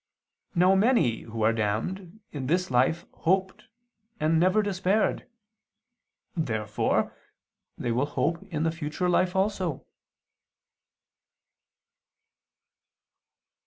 [0.55, 3.65] Now many who are damned, in this life hoped
[4.19, 5.27] and never despaired.
[6.35, 7.15] Therefore
[7.77, 9.85] they will hope in the future life also.